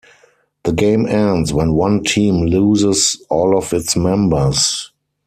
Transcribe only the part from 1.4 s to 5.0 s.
when one team loses all of its members.